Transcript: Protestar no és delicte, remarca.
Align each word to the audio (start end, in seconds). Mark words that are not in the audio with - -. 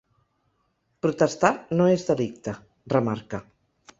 Protestar 1.05 1.51
no 1.77 1.87
és 1.97 2.07
delicte, 2.09 2.57
remarca. 2.97 3.45